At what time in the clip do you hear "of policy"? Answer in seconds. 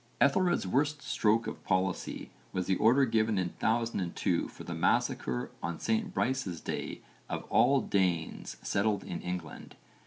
1.45-2.31